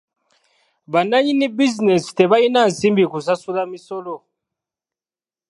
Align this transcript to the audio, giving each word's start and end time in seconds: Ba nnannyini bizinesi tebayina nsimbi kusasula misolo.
Ba 0.91 0.99
nnannyini 1.03 1.47
bizinesi 1.57 2.09
tebayina 2.17 2.59
nsimbi 2.69 3.03
kusasula 3.11 3.61
misolo. 3.71 4.15